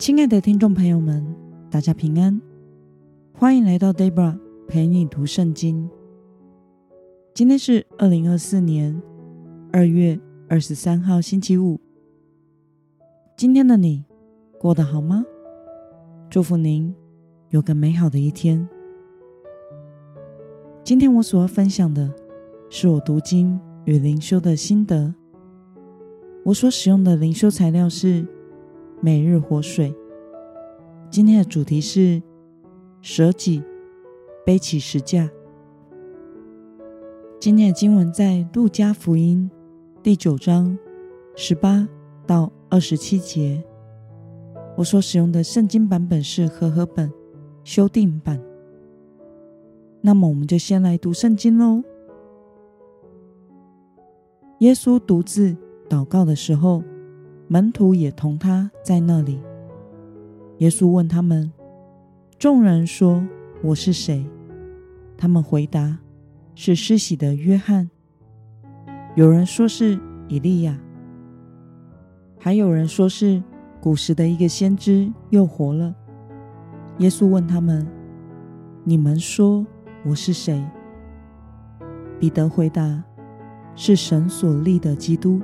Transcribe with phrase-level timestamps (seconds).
[0.00, 1.22] 亲爱的听众朋友们，
[1.70, 2.40] 大家平安，
[3.34, 4.34] 欢迎来到 Debra
[4.66, 5.90] 陪你读圣经。
[7.34, 8.98] 今天是二零二四年
[9.70, 10.18] 二月
[10.48, 11.78] 二十三号，星期五。
[13.36, 14.02] 今天的你
[14.58, 15.22] 过得好吗？
[16.30, 16.94] 祝福您
[17.50, 18.66] 有个美好的一天。
[20.82, 22.10] 今天我所要分享的
[22.70, 25.14] 是我读经与灵修的心得。
[26.42, 28.26] 我所使用的灵修材料是。
[29.02, 29.94] 每日活水，
[31.08, 32.22] 今天的主题是
[33.00, 33.62] 舍己，
[34.44, 35.30] 背起十架。
[37.40, 39.50] 今天的经文在路加福音
[40.02, 40.76] 第九章
[41.34, 41.88] 十八
[42.26, 43.64] 到二十七节。
[44.76, 47.10] 我所使用的圣经版本是和合本
[47.64, 48.38] 修订版。
[50.02, 51.82] 那么，我们就先来读圣经喽。
[54.58, 55.56] 耶稣独自
[55.88, 56.82] 祷告的时候。
[57.52, 59.40] 门徒也同他在那里。
[60.58, 61.50] 耶稣问他们
[62.38, 63.26] ：“众人说
[63.60, 64.24] 我是谁？”
[65.18, 65.98] 他们回答
[66.54, 67.90] ：“是施洗的约翰。”
[69.16, 69.98] 有人说是
[70.28, 70.78] 以利亚，
[72.38, 73.42] 还有人说是
[73.80, 75.92] 古时的一个先知又活了。
[76.98, 77.84] 耶稣问他们
[78.86, 79.66] ：“你们说
[80.06, 80.64] 我是谁？”
[82.20, 83.02] 彼得回答
[83.74, 85.40] ：“是神所立的基督。”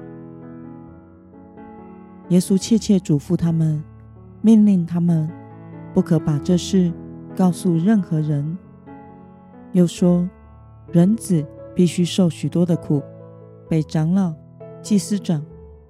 [2.28, 3.82] 耶稣切切嘱咐他们，
[4.42, 5.30] 命令他们
[5.94, 6.92] 不可把这事
[7.36, 8.58] 告诉任何人。
[9.72, 10.28] 又说，
[10.90, 13.02] 人子必须受许多的苦，
[13.68, 14.34] 被长老、
[14.82, 15.44] 祭司长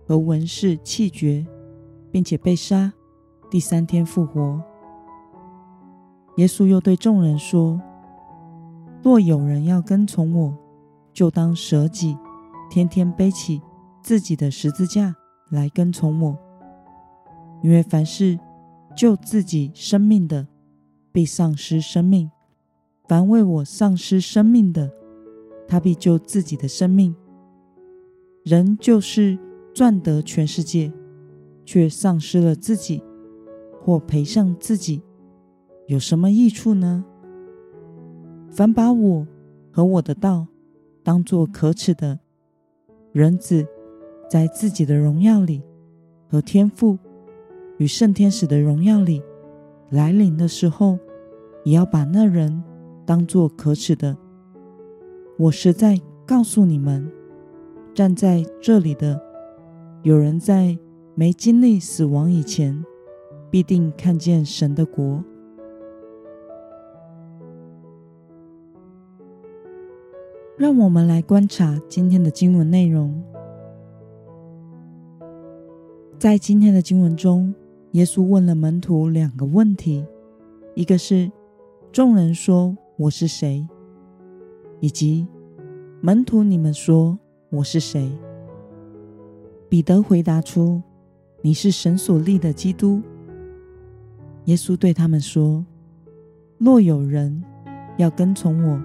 [0.06, 1.46] 和文士弃绝，
[2.10, 2.92] 并且被杀，
[3.50, 4.62] 第三天复活。
[6.36, 7.80] 耶稣又对众人说
[9.02, 10.54] ：“若有人要跟从我，
[11.14, 12.16] 就当舍己，
[12.68, 13.62] 天天背起
[14.02, 15.16] 自己的十字架。”
[15.50, 16.36] 来跟从我，
[17.62, 18.38] 因为凡是
[18.96, 20.46] 救自己生命的，
[21.12, 22.28] 必丧失生命；
[23.06, 24.90] 凡为我丧失生命的，
[25.68, 27.14] 他必救自己的生命。
[28.42, 29.38] 人就是
[29.72, 30.92] 赚得全世界，
[31.64, 33.02] 却丧失了自己，
[33.80, 35.02] 或赔上自己，
[35.86, 37.04] 有什么益处呢？
[38.50, 39.26] 凡把我
[39.70, 40.46] 和我的道
[41.02, 42.18] 当作可耻的，
[43.12, 43.66] 人子。
[44.28, 45.62] 在自己的荣耀里
[46.28, 46.98] 和天赋
[47.78, 49.22] 与圣天使的荣耀里
[49.90, 50.98] 来临的时候，
[51.64, 52.62] 也要把那人
[53.04, 54.16] 当作可耻的。
[55.38, 57.10] 我实在告诉你们，
[57.94, 59.20] 站在这里的
[60.02, 60.76] 有人在
[61.14, 62.84] 没经历死亡以前，
[63.50, 65.22] 必定看见神的国。
[70.56, 73.22] 让我们来观察今天的经文内容。
[76.26, 77.54] 在今天的经文中，
[77.92, 80.04] 耶稣问了门徒两个问题：
[80.74, 81.30] 一个是
[81.92, 83.64] 众人说我是谁，
[84.80, 85.24] 以及
[86.00, 87.16] 门徒你们说
[87.48, 88.10] 我是谁？
[89.68, 90.82] 彼得回答出：
[91.42, 93.00] 你是神所立的基督。
[94.46, 95.64] 耶稣对他们说：
[96.58, 97.40] 若有人
[97.98, 98.82] 要跟从我，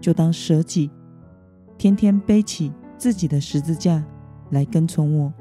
[0.00, 0.88] 就当舍己，
[1.76, 4.04] 天天背起自己的十字架
[4.50, 5.32] 来跟从我。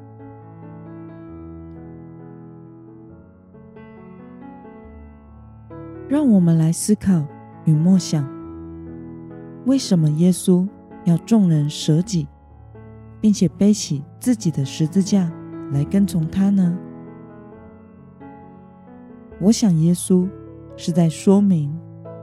[6.10, 7.22] 让我们来思考
[7.66, 8.26] 与默想：
[9.66, 10.66] 为什么耶稣
[11.04, 12.26] 要众人舍己，
[13.20, 15.30] 并且背起自己的十字架
[15.74, 16.78] 来跟从他呢？
[19.42, 20.30] 我想，耶稣
[20.78, 21.78] 是在说明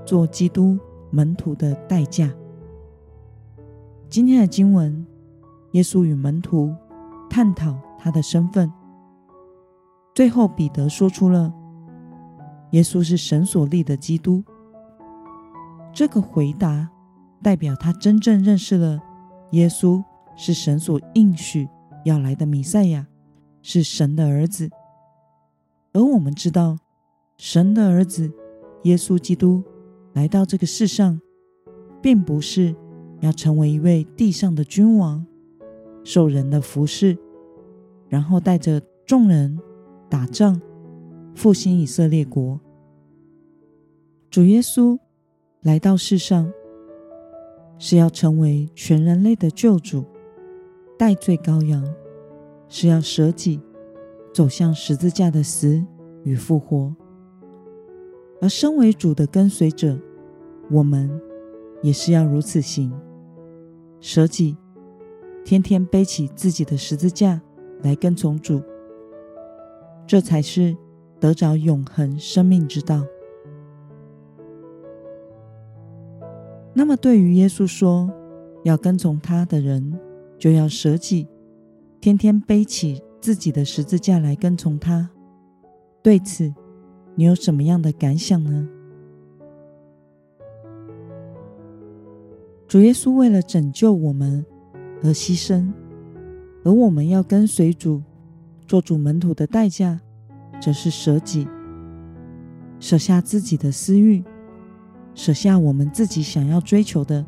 [0.07, 0.79] 做基督
[1.11, 2.33] 门徒的代价。
[4.09, 5.07] 今天的经文，
[5.73, 6.75] 耶稣与门徒
[7.29, 8.73] 探讨他的身份，
[10.15, 11.53] 最后彼得说出了。
[12.75, 14.43] 耶稣是神所立的基督。
[15.93, 16.91] 这个回答
[17.41, 19.01] 代表他真正认识了
[19.53, 20.03] 耶稣
[20.35, 21.69] 是神所应许
[22.05, 23.07] 要来的弥赛亚，
[23.63, 24.69] 是神的儿子。
[25.93, 26.77] 而我们知道，
[27.39, 28.29] 神的儿子
[28.83, 29.63] 耶稣基督
[30.13, 31.21] 来到这个世上，
[32.03, 32.75] 并不是
[33.21, 35.25] 要成为一位地上的君王，
[36.03, 37.17] 受人的服侍，
[38.09, 39.57] 然后带着众人
[40.09, 40.61] 打仗，
[41.37, 42.61] 复兴以色列国。
[44.35, 44.99] 主耶稣
[45.63, 46.53] 来到世上，
[47.79, 50.05] 是要成为全人类的救主，
[50.99, 51.87] 代罪羔羊，
[52.69, 53.61] 是要舍己，
[54.33, 55.81] 走向十字架的死
[56.25, 56.93] 与复活。
[58.41, 59.97] 而身为主的跟随者，
[60.69, 61.09] 我们
[61.81, 62.93] 也是要如此行，
[64.01, 64.57] 舍己，
[65.45, 67.41] 天天背起自己的十字架
[67.83, 68.61] 来跟从主，
[70.09, 70.77] 这才是
[71.21, 73.01] 得着永恒生命之道。
[76.77, 78.13] 那么，对于耶稣说
[78.65, 79.97] 要跟从他的人，
[80.37, 81.29] 就要舍己，
[82.01, 85.09] 天天背起自己的十字架来跟从他。
[86.03, 86.53] 对此，
[87.15, 88.69] 你有什么样的感想呢？
[92.67, 94.45] 主耶稣为了拯救我们
[95.03, 95.73] 而牺牲，
[96.65, 98.03] 而我们要跟随主、
[98.67, 100.01] 做主门徒的代价，
[100.61, 101.47] 则是舍己，
[102.81, 104.25] 舍下自己的私欲。
[105.15, 107.25] 舍下我们自己想要追求的，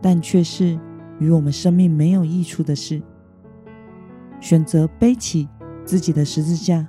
[0.00, 0.78] 但却是
[1.18, 3.02] 与我们生命没有益处的事，
[4.40, 5.48] 选择背起
[5.84, 6.86] 自己的十字架，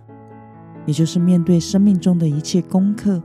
[0.85, 3.21] 也就是面对生命中的一切功课，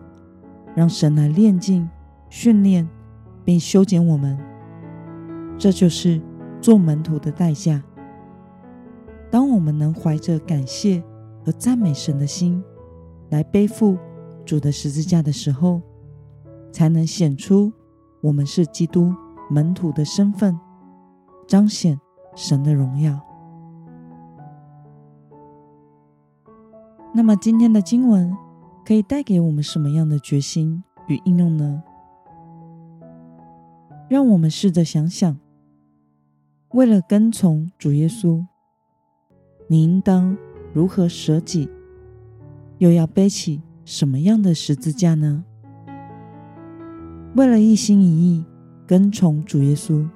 [0.75, 1.89] 让神来炼净、
[2.29, 2.89] 训练
[3.45, 4.39] 并修剪我们。
[5.57, 6.21] 这就是
[6.61, 7.83] 做门徒的代价。
[9.31, 11.03] 当我们能怀着感谢
[11.45, 12.63] 和赞美神的心，
[13.31, 13.97] 来背负
[14.45, 15.81] 主的十字架的时候，
[16.75, 17.73] 才能显出
[18.21, 19.15] 我们是基督
[19.49, 20.59] 门徒的身份，
[21.47, 21.97] 彰显
[22.35, 23.21] 神的荣耀。
[27.15, 28.37] 那么，今天的经文
[28.85, 31.81] 可以带给我们什么样的决心与应用呢？
[34.09, 35.39] 让我们试着想想，
[36.71, 38.45] 为了跟从主耶稣，
[39.69, 40.37] 你应当
[40.73, 41.71] 如何舍己，
[42.79, 45.45] 又要背起什么样的十字架呢？
[47.35, 48.45] 为了一心一意
[48.87, 50.07] 跟从主耶稣，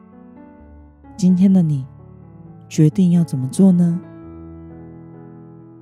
[1.17, 1.85] 今天的你
[2.69, 4.01] 决定要怎么做呢？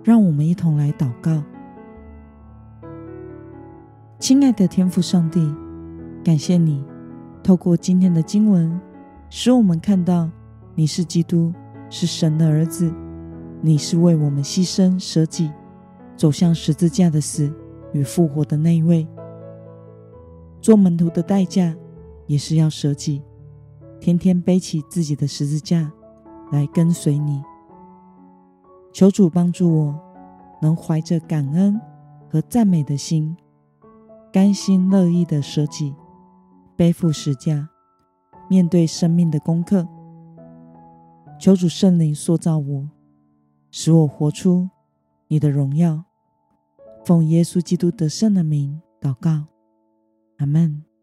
[0.02, 1.42] 让我们一同来祷告。
[4.18, 5.54] 亲爱的天父上帝，
[6.24, 6.82] 感谢你
[7.42, 8.80] 透过今天的经文，
[9.28, 10.30] 使我们看到
[10.74, 11.52] 你是基督，
[11.90, 12.90] 是神的儿子，
[13.60, 15.50] 你是为我们牺牲舍己，
[16.16, 17.52] 走向十字架的死
[17.92, 19.06] 与复活的那一位。
[20.66, 21.76] 做门徒的代价，
[22.26, 23.22] 也是要舍己，
[24.00, 25.92] 天天背起自己的十字架
[26.50, 27.40] 来跟随你。
[28.92, 30.00] 求主帮助我，
[30.60, 31.80] 能怀着感恩
[32.28, 33.36] 和赞美的心，
[34.32, 35.94] 甘心乐意的舍己，
[36.74, 37.68] 背负十架，
[38.50, 39.86] 面对生命的功课。
[41.38, 42.88] 求主圣灵塑造我，
[43.70, 44.68] 使我活出
[45.28, 46.02] 你的荣耀。
[47.04, 49.55] 奉耶稣基督得胜的名祷告。
[50.38, 50.95] 阿门。